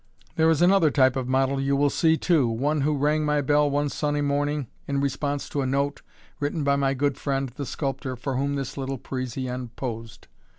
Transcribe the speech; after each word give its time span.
There 0.35 0.49
is 0.49 0.63
another 0.63 0.89
type 0.89 1.15
of 1.15 1.27
model 1.27 1.61
you 1.61 1.75
will 1.75 1.91
see, 1.91 2.17
too 2.17 2.47
one 2.47 2.81
who 2.81 2.97
rang 2.97 3.23
my 3.23 3.39
bell 3.39 3.69
one 3.69 3.87
sunny 3.87 4.21
morning 4.21 4.65
in 4.87 4.99
response 4.99 5.47
to 5.49 5.61
a 5.61 5.67
note 5.67 6.01
written 6.39 6.63
by 6.63 6.75
my 6.75 6.95
good 6.95 7.19
friend, 7.19 7.49
the 7.49 7.67
sculptor, 7.67 8.15
for 8.15 8.35
whom 8.35 8.55
this 8.55 8.77
little 8.77 8.97
Parisienne 8.97 9.69
posed. 9.75 10.27